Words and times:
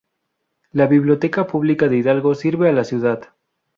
La 0.71 0.87
Biblioteca 0.87 1.45
Pública 1.45 1.87
de 1.87 1.97
Hidalgo 1.97 2.33
sirve 2.33 2.67
a 2.69 2.73
la 2.73 2.85
ciudad. 2.85 3.29